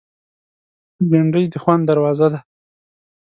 بېنډۍ 1.09 1.45
د 1.49 1.55
خوند 1.63 1.83
دروازه 1.89 2.27
ده 2.33 2.39